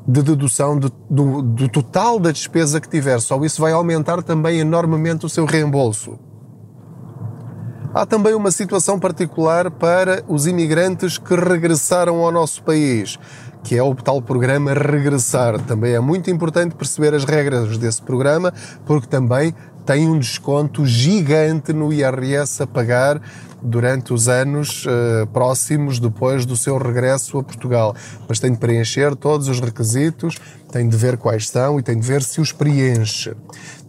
de 0.08 0.24
dedução 0.24 0.78
do, 0.78 0.92
do, 1.10 1.42
do, 1.44 1.70
total 1.70 2.20
da 2.20 2.32
despesa 2.32 2.82
que 2.82 2.90
tiver. 2.90 3.20
Só 3.22 3.40
isso 3.44 3.62
vai 3.62 3.72
aumentar 3.72 4.24
também 4.24 4.60
enormemente 4.60 5.26
o 5.26 5.30
seu 5.30 5.46
reembolso. 5.46 6.18
Há 7.94 8.06
também 8.06 8.34
uma 8.34 8.52
situação 8.52 9.00
particular 9.00 9.70
para 9.70 10.24
os 10.28 10.48
imigrantes 10.48 11.18
que 11.18 11.36
regressaram 11.36 12.24
ao 12.24 12.32
nosso 12.32 12.64
país, 12.64 13.20
que 13.64 13.76
é 13.76 13.84
o 13.84 13.94
tal 13.94 14.22
programa 14.22 14.74
Regressar. 14.74 15.60
Também 15.62 15.94
é 15.94 16.00
muito 16.00 16.30
importante 16.32 16.76
perceber 16.76 17.14
as 17.14 17.24
regras 17.24 17.78
desse 17.78 18.02
programa, 18.02 18.54
porque 18.86 19.08
também 19.08 19.54
tem 19.89 20.08
um 20.08 20.19
desconto 20.19 20.86
gigante 20.86 21.74
no 21.74 21.91
IRS 21.91 22.62
a 22.62 22.67
pagar 22.67 23.19
durante 23.60 24.13
os 24.13 24.27
anos 24.27 24.86
uh, 24.86 25.25
próximos 25.34 26.00
depois 26.00 26.46
do 26.46 26.55
seu 26.55 26.77
regresso 26.77 27.39
a 27.39 27.43
Portugal. 27.43 27.96
Mas 28.27 28.39
tem 28.39 28.51
de 28.51 28.60
preencher 28.60 29.15
todos 29.15 29.48
os 29.48 29.60
requisitos, 29.60 30.38
tem 30.72 30.88
de 30.88 30.96
ver 30.96 31.17
quais 31.17 31.48
são 31.50 31.79
e 31.79 31.81
tem 31.81 32.00
de 32.00 32.05
ver 32.05 32.22
se 32.22 32.39
os 32.39 32.51
preenche. 32.51 33.36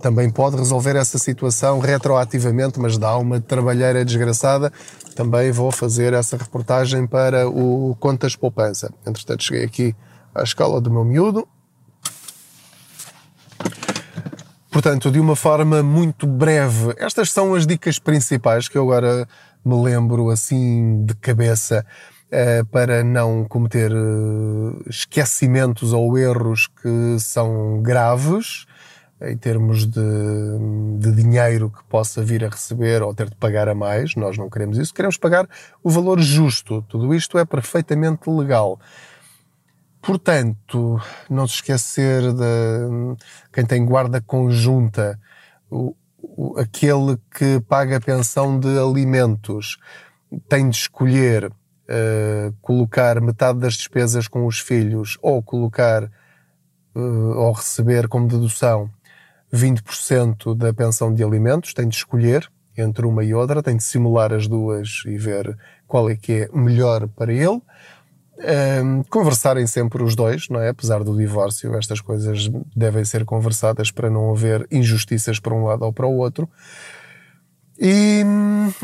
Também 0.00 0.30
pode 0.30 0.56
resolver 0.56 0.96
essa 0.96 1.18
situação 1.18 1.80
retroativamente, 1.80 2.80
mas 2.80 2.96
dá 2.96 3.18
uma 3.18 3.38
trabalheira 3.38 4.02
desgraçada. 4.02 4.72
Também 5.14 5.52
vou 5.52 5.70
fazer 5.70 6.14
essa 6.14 6.34
reportagem 6.34 7.06
para 7.06 7.46
o 7.46 7.94
Contas 8.00 8.34
Poupança. 8.34 8.90
Entretanto, 9.06 9.44
cheguei 9.44 9.66
aqui 9.66 9.94
à 10.34 10.42
escala 10.42 10.80
do 10.80 10.90
meu 10.90 11.04
miúdo. 11.04 11.46
Portanto, 14.70 15.10
de 15.10 15.18
uma 15.18 15.34
forma 15.34 15.82
muito 15.82 16.28
breve, 16.28 16.94
estas 16.96 17.32
são 17.32 17.54
as 17.54 17.66
dicas 17.66 17.98
principais 17.98 18.68
que 18.68 18.78
eu 18.78 18.84
agora 18.84 19.26
me 19.64 19.74
lembro 19.82 20.30
assim 20.30 21.04
de 21.04 21.12
cabeça 21.16 21.84
uh, 22.30 22.64
para 22.66 23.02
não 23.02 23.44
cometer 23.44 23.90
uh, 23.92 24.80
esquecimentos 24.88 25.92
ou 25.92 26.16
erros 26.16 26.68
que 26.68 27.18
são 27.18 27.82
graves 27.82 28.64
em 29.20 29.36
termos 29.36 29.86
de, 29.86 30.00
de, 30.98 31.12
dinheiro 31.12 31.68
que 31.68 31.84
possa 31.84 32.22
vir 32.22 32.44
a 32.44 32.48
receber 32.48 33.02
ou 33.02 33.12
ter 33.12 33.28
de 33.28 33.36
pagar 33.36 33.68
a 33.68 33.74
mais. 33.74 34.14
Nós 34.14 34.38
não 34.38 34.48
queremos 34.48 34.78
isso, 34.78 34.94
queremos 34.94 35.18
pagar 35.18 35.48
o 35.82 35.90
valor 35.90 36.20
justo. 36.20 36.82
Tudo 36.88 37.12
isto 37.12 37.36
é 37.38 37.44
perfeitamente 37.44 38.30
legal. 38.30 38.78
Portanto, 40.02 41.00
não 41.28 41.46
se 41.46 41.56
esquecer 41.56 42.32
de 42.32 43.16
quem 43.52 43.66
tem 43.66 43.84
guarda 43.84 44.20
conjunta, 44.20 45.20
o, 45.70 45.94
aquele 46.56 47.18
que 47.30 47.60
paga 47.60 47.98
a 47.98 48.00
pensão 48.00 48.58
de 48.58 48.78
alimentos 48.78 49.78
tem 50.48 50.68
de 50.70 50.76
escolher 50.76 51.46
uh, 51.46 52.52
colocar 52.62 53.20
metade 53.20 53.58
das 53.58 53.74
despesas 53.74 54.26
com 54.26 54.46
os 54.46 54.58
filhos 54.58 55.18
ou 55.20 55.42
colocar 55.42 56.04
uh, 56.94 57.36
ou 57.36 57.52
receber 57.52 58.08
como 58.08 58.28
dedução 58.28 58.90
20% 59.52 60.56
da 60.56 60.72
pensão 60.72 61.12
de 61.12 61.24
alimentos, 61.24 61.74
tem 61.74 61.88
de 61.88 61.96
escolher 61.96 62.50
entre 62.76 63.04
uma 63.04 63.24
e 63.24 63.34
outra, 63.34 63.62
tem 63.62 63.76
de 63.76 63.82
simular 63.82 64.32
as 64.32 64.46
duas 64.46 65.02
e 65.06 65.18
ver 65.18 65.58
qual 65.86 66.08
é 66.08 66.16
que 66.16 66.32
é 66.32 66.48
melhor 66.52 67.08
para 67.08 67.32
ele 67.32 67.60
um, 68.40 69.02
conversarem 69.04 69.66
sempre 69.66 70.02
os 70.02 70.14
dois, 70.16 70.48
não 70.48 70.60
é? 70.60 70.70
Apesar 70.70 71.04
do 71.04 71.16
divórcio, 71.16 71.74
estas 71.76 72.00
coisas 72.00 72.48
devem 72.74 73.04
ser 73.04 73.24
conversadas 73.24 73.90
para 73.90 74.10
não 74.10 74.30
haver 74.30 74.66
injustiças 74.70 75.38
para 75.38 75.54
um 75.54 75.64
lado 75.64 75.84
ou 75.84 75.92
para 75.92 76.06
o 76.06 76.16
outro. 76.16 76.48
E 77.78 78.22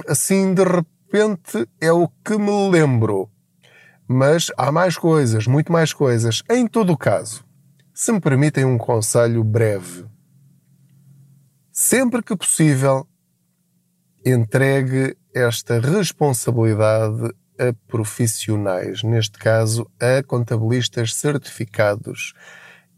assim, 0.09 0.55
de 0.55 0.63
repente, 0.63 1.69
é 1.81 1.93
o 1.93 2.09
que 2.25 2.37
me 2.37 2.71
lembro. 2.71 3.31
Mas 4.09 4.53
há 4.57 4.71
mais 4.71 4.97
coisas, 4.97 5.47
muito 5.47 5.73
mais 5.73 5.93
coisas. 5.93 6.43
Em 6.49 6.67
todo 6.67 6.93
o 6.93 6.97
caso, 6.97 7.45
se 7.93 8.13
me 8.13 8.21
permitem 8.21 8.65
um 8.65 8.79
conselho 8.79 9.43
breve. 9.43 10.05
Sempre 11.73 12.23
que 12.23 12.37
possível, 12.37 13.07
entregue 14.25 15.17
esta 15.35 15.79
responsabilidade 15.79 17.35
a 17.59 17.75
profissionais, 17.89 19.03
neste 19.03 19.39
caso 19.39 19.89
a 20.01 20.23
contabilistas 20.23 21.15
certificados. 21.15 22.35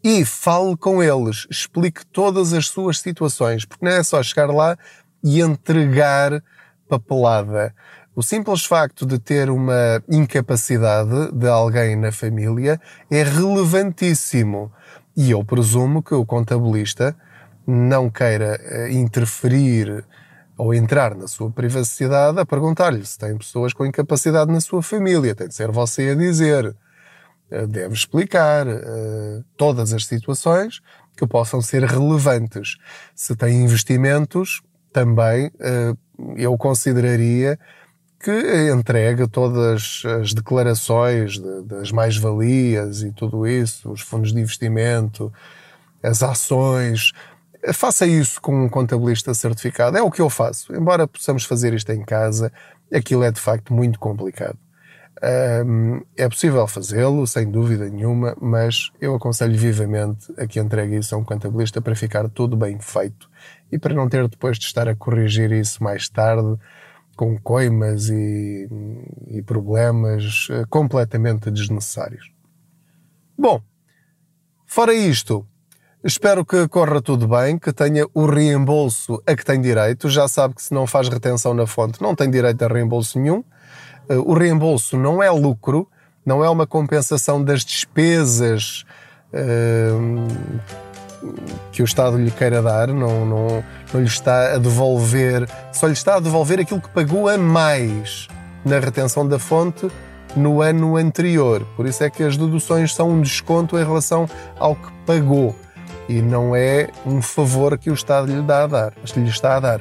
E 0.03 0.25
fale 0.25 0.77
com 0.77 1.03
eles, 1.03 1.47
explique 1.51 2.07
todas 2.07 2.53
as 2.53 2.69
suas 2.69 3.01
situações, 3.01 3.65
porque 3.65 3.85
não 3.85 3.93
é 3.93 4.03
só 4.03 4.23
chegar 4.23 4.47
lá 4.47 4.77
e 5.23 5.41
entregar 5.41 6.43
papelada. 6.89 7.75
O 8.15 8.23
simples 8.23 8.65
facto 8.65 9.07
de 9.07 9.19
ter 9.19 9.51
uma 9.51 10.03
incapacidade 10.09 11.31
de 11.33 11.49
alguém 11.49 11.95
na 11.95 12.11
família 12.11 12.81
é 13.11 13.23
relevantíssimo. 13.23 14.73
E 15.17 15.31
eu 15.31 15.45
presumo 15.45 16.03
que 16.03 16.15
o 16.15 16.27
contabilista 16.27 17.17
não 17.67 18.09
queira 18.09 18.59
eh, 18.63 18.93
interferir 18.93 20.05
ou 20.59 20.75
entrar 20.75 21.15
na 21.15 21.29
sua 21.29 21.51
privacidade 21.51 22.39
a 22.41 22.45
perguntar-lhe 22.45 23.07
se 23.07 23.17
tem 23.17 23.39
pessoas 23.39 23.73
com 23.73 23.87
incapacidade 23.87 24.53
na 24.53 24.61
sua 24.61 24.83
família. 24.83 25.35
Tem 25.35 25.47
de 25.47 25.55
ser 25.55 25.71
você 25.71 26.11
a 26.11 26.15
dizer. 26.17 26.75
Eh, 27.51 27.67
deve 27.67 27.95
explicar 27.95 28.67
uh, 28.67 29.45
todas 29.57 29.93
as 29.93 30.05
situações 30.05 30.81
que 31.17 31.27
possam 31.27 31.63
ser 31.63 31.85
relevantes. 31.85 32.77
Se 33.15 33.37
tem 33.37 33.63
investimentos, 33.63 34.61
também 34.93 35.47
uh, 35.47 36.37
eu 36.37 36.57
consideraria 36.59 37.59
que 38.21 38.71
entregue 38.73 39.29
todas 39.29 40.03
as 40.21 40.35
declarações 40.35 41.39
de, 41.39 41.63
das 41.63 41.93
mais-valias 41.93 43.03
e 43.03 43.13
tudo 43.13 43.47
isso, 43.47 43.93
os 43.93 44.01
fundos 44.01 44.33
de 44.33 44.41
investimento, 44.41 45.33
as 46.03 46.23
ações, 46.23 47.13
Faça 47.73 48.07
isso 48.07 48.41
com 48.41 48.65
um 48.65 48.69
contabilista 48.69 49.35
certificado. 49.35 49.97
É 49.97 50.03
o 50.03 50.11
que 50.11 50.21
eu 50.21 50.31
faço. 50.31 50.75
Embora 50.75 51.07
possamos 51.09 51.45
fazer 51.45 51.75
isto 51.75 51.91
em 51.91 52.05
casa, 52.05 52.53
aquilo 52.93 53.25
é 53.25 53.31
de 53.31 53.41
facto 53.41 53.73
muito 53.73 53.99
complicado. 53.99 54.59
Um, 55.21 56.01
é 56.17 56.29
possível 56.29 56.65
fazê-lo, 56.69 57.27
sem 57.27 57.51
dúvida 57.51 57.89
nenhuma, 57.89 58.37
mas 58.41 58.93
eu 59.01 59.17
aconselho 59.17 59.57
vivamente 59.57 60.33
a 60.39 60.47
que 60.47 60.61
entregue 60.61 60.97
isso 60.97 61.13
a 61.15 61.19
um 61.19 61.25
contabilista 61.25 61.83
para 61.83 61.97
ficar 61.97 62.29
tudo 62.29 62.57
bem 62.57 62.79
feito 62.79 63.29
e 63.73 63.79
para 63.79 63.95
não 63.95 64.09
ter 64.09 64.29
depois 64.29 64.59
de 64.59 64.67
estar 64.67 64.87
a 64.87 64.95
corrigir 64.95 65.51
isso 65.51 65.83
mais 65.83 66.09
tarde 66.09 66.57
com 67.17 67.37
coimas 67.37 68.09
e, 68.11 68.69
e 69.27 69.43
problemas 69.43 70.49
uh, 70.51 70.65
completamente 70.71 71.51
desnecessários. 71.51 72.31
Bom, 73.37 73.61
fora 74.65 74.95
isto, 74.95 75.45
Espero 76.05 76.45
que 76.45 76.69
corra 76.69 77.03
tudo 77.03 77.27
bem, 77.27 77.59
que 77.59 77.73
tenha 77.73 78.07
o 78.15 78.25
reembolso 78.25 79.21
a 79.27 79.35
que 79.35 79.45
tem 79.45 79.61
direito. 79.61 80.09
Já 80.09 80.29
sabe 80.29 80.55
que 80.55 80.63
se 80.63 80.73
não 80.73 80.87
faz 80.87 81.09
retenção 81.09 81.53
na 81.53 81.67
fonte, 81.67 82.01
não 82.01 82.15
tem 82.15 82.31
direito 82.31 82.63
a 82.63 82.69
reembolso 82.69 83.19
nenhum. 83.19 83.43
Eh, 84.09 84.15
o 84.15 84.33
reembolso 84.33 84.97
não 84.97 85.21
é 85.21 85.29
lucro, 85.29 85.89
não 86.25 86.45
é 86.45 86.49
uma 86.49 86.69
compensação 86.69 87.43
das 87.43 87.65
despesas 87.65 88.85
uh, 89.33 90.29
que 91.73 91.83
o 91.83 91.85
Estado 91.85 92.17
lhe 92.17 92.31
queira 92.31 92.63
dar, 92.63 92.87
não, 92.89 93.27
não, 93.27 93.65
não 93.93 94.01
lhe 94.01 94.07
está 94.07 94.55
a 94.55 94.59
devolver, 94.59 95.49
só 95.73 95.89
lhe 95.89 95.95
está 95.95 96.15
a 96.15 96.21
devolver 96.21 96.61
aquilo 96.61 96.81
que 96.81 96.91
pagou 96.91 97.29
a 97.29 97.37
mais 97.37 98.29
na 98.65 98.79
retenção 98.79 99.27
da 99.27 99.41
fonte 99.41 99.91
no 100.37 100.63
ano 100.63 100.97
anterior. 100.97 101.67
Por 101.77 101.87
isso 101.87 102.05
é 102.05 102.11
que 102.11 102.23
as 102.23 102.37
deduções 102.37 102.95
são 102.95 103.11
um 103.11 103.21
desconto 103.21 103.77
em 103.77 103.85
relação 103.85 104.29
ao 104.61 104.77
que 104.77 104.93
pagou 105.05 105.57
e 106.09 106.23
não 106.23 106.57
é 106.57 106.89
um 107.05 107.21
favor 107.21 107.77
que 107.77 107.91
o 107.91 107.95
Estado 107.95 108.33
lhe, 108.33 108.43
dá 108.43 108.65
a 108.65 108.67
dar, 108.67 108.93
lhe 109.17 109.29
está 109.29 109.57
a 109.57 109.61
dar. 109.61 109.81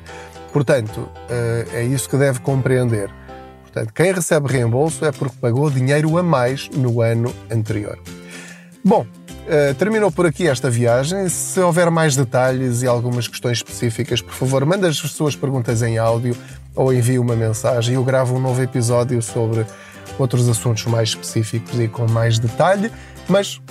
Portanto, 0.51 1.09
eh, 1.29 1.67
é 1.73 1.83
isso 1.83 2.09
que 2.09 2.17
deve 2.17 2.39
compreender. 2.39 3.09
Portanto, 3.63 3.93
quem 3.93 4.11
recebe 4.11 4.51
reembolso 4.51 5.05
é 5.05 5.11
porque 5.11 5.35
pagou 5.39 5.69
dinheiro 5.69 6.17
a 6.17 6.23
mais 6.23 6.69
no 6.69 7.01
ano 7.01 7.33
anterior. 7.51 7.99
Bom, 8.83 9.05
eh, 9.47 9.73
terminou 9.73 10.11
por 10.11 10.25
aqui 10.25 10.47
esta 10.47 10.69
viagem. 10.69 11.29
Se 11.29 11.59
houver 11.59 11.89
mais 11.89 12.15
detalhes 12.15 12.81
e 12.81 12.87
algumas 12.87 13.27
questões 13.27 13.59
específicas, 13.59 14.21
por 14.21 14.33
favor, 14.33 14.65
mande 14.65 14.85
as 14.87 14.97
suas 14.97 15.35
perguntas 15.35 15.81
em 15.81 15.97
áudio 15.97 16.35
ou 16.75 16.93
envie 16.93 17.17
uma 17.17 17.35
mensagem. 17.35 17.95
Eu 17.95 18.03
gravo 18.03 18.35
um 18.35 18.39
novo 18.39 18.61
episódio 18.61 19.21
sobre 19.21 19.65
outros 20.19 20.49
assuntos 20.49 20.85
mais 20.85 21.09
específicos 21.09 21.79
e 21.79 21.87
com 21.87 22.07
mais 22.07 22.39
detalhe. 22.39 22.91
Mas, 23.27 23.61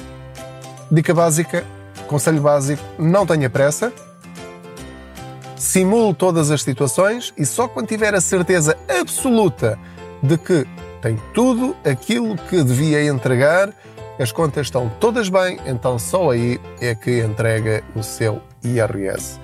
dica 0.91 1.13
básica, 1.13 1.65
Conselho 2.07 2.41
básico: 2.41 2.83
não 2.99 3.27
tenha 3.27 3.51
pressa. 3.51 3.93
Simule 5.57 6.15
todas 6.15 6.51
as 6.51 6.63
situações 6.63 7.33
e 7.37 7.47
só 7.47 7.67
quando 7.67 7.89
tiver 7.89 8.15
a 8.15 8.21
certeza 8.21 8.77
absoluta 8.89 9.79
de 10.23 10.37
que 10.37 10.67
tem 11.01 11.19
tudo 11.33 11.75
aquilo 11.85 12.37
que 12.37 12.63
devia 12.63 13.05
entregar, 13.07 13.73
as 14.19 14.33
contas 14.33 14.67
estão 14.67 14.91
todas 15.01 15.29
bem, 15.29 15.59
então 15.67 15.99
só 15.99 16.31
aí 16.31 16.61
é 16.81 16.95
que 16.95 17.21
entrega 17.21 17.83
o 17.95 18.03
seu 18.03 18.41
IRS. 18.65 19.39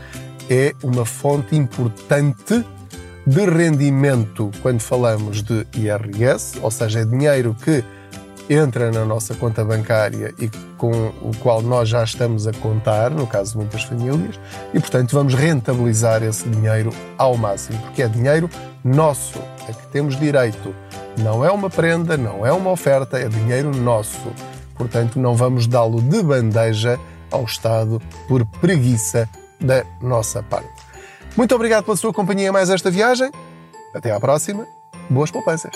é 0.50 0.72
uma 0.82 1.04
fonte 1.04 1.54
importante 1.56 2.64
de 3.26 3.46
rendimento 3.46 4.50
quando 4.60 4.80
falamos 4.80 5.42
de 5.42 5.66
IRS, 5.74 6.58
ou 6.60 6.70
seja, 6.70 7.00
é 7.00 7.04
dinheiro 7.04 7.54
que 7.54 7.84
entra 8.48 8.90
na 8.90 9.04
nossa 9.04 9.34
conta 9.34 9.64
bancária 9.64 10.34
e 10.38 10.48
com 10.76 10.90
o 10.90 11.30
qual 11.40 11.62
nós 11.62 11.88
já 11.88 12.02
estamos 12.02 12.46
a 12.46 12.52
contar, 12.52 13.10
no 13.10 13.26
caso 13.26 13.52
de 13.52 13.58
muitas 13.58 13.82
famílias, 13.84 14.38
e 14.74 14.80
portanto 14.80 15.12
vamos 15.12 15.34
rentabilizar 15.34 16.22
esse 16.22 16.48
dinheiro 16.48 16.90
ao 17.16 17.36
máximo, 17.36 17.78
porque 17.80 18.02
é 18.02 18.08
dinheiro 18.08 18.48
nosso, 18.84 19.38
a 19.68 19.72
que 19.72 19.86
temos 19.88 20.18
direito. 20.18 20.74
Não 21.18 21.44
é 21.44 21.50
uma 21.50 21.68
prenda, 21.68 22.16
não 22.16 22.44
é 22.46 22.52
uma 22.52 22.70
oferta, 22.70 23.18
é 23.18 23.28
dinheiro 23.28 23.70
nosso. 23.74 24.32
Portanto, 24.74 25.18
não 25.18 25.34
vamos 25.34 25.66
dá-lo 25.66 26.00
de 26.00 26.22
bandeja 26.22 26.98
ao 27.30 27.44
Estado 27.44 28.00
por 28.26 28.44
preguiça 28.44 29.28
da 29.60 29.84
nossa 30.00 30.42
parte. 30.42 30.68
Muito 31.36 31.54
obrigado 31.54 31.84
pela 31.84 31.96
sua 31.96 32.12
companhia 32.12 32.52
mais 32.52 32.70
esta 32.70 32.90
viagem. 32.90 33.30
Até 33.94 34.10
à 34.10 34.18
próxima. 34.18 34.66
Boas 35.08 35.30
poupanças. 35.30 35.72